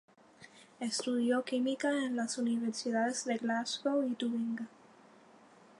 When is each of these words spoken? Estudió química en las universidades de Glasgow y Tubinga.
Estudió 0.79 1.43
química 1.45 1.89
en 1.91 2.15
las 2.15 2.39
universidades 2.39 3.23
de 3.25 3.37
Glasgow 3.37 4.01
y 4.01 4.15
Tubinga. 4.15 4.67